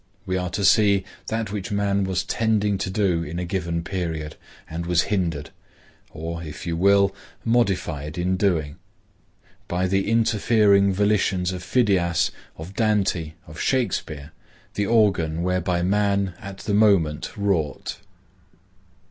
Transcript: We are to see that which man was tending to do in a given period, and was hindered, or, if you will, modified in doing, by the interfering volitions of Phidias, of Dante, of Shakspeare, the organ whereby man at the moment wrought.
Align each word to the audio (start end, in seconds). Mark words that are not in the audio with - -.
We 0.25 0.35
are 0.35 0.49
to 0.49 0.65
see 0.65 1.05
that 1.27 1.51
which 1.51 1.71
man 1.71 2.05
was 2.05 2.23
tending 2.23 2.79
to 2.79 2.89
do 2.89 3.21
in 3.21 3.37
a 3.37 3.45
given 3.45 3.83
period, 3.83 4.35
and 4.67 4.87
was 4.87 5.03
hindered, 5.13 5.51
or, 6.09 6.41
if 6.41 6.65
you 6.65 6.75
will, 6.75 7.13
modified 7.45 8.17
in 8.17 8.35
doing, 8.35 8.77
by 9.67 9.85
the 9.85 10.09
interfering 10.09 10.91
volitions 10.91 11.51
of 11.51 11.61
Phidias, 11.61 12.31
of 12.57 12.73
Dante, 12.73 13.33
of 13.45 13.59
Shakspeare, 13.59 14.31
the 14.73 14.87
organ 14.87 15.43
whereby 15.43 15.83
man 15.83 16.33
at 16.41 16.57
the 16.65 16.73
moment 16.73 17.37
wrought. 17.37 17.97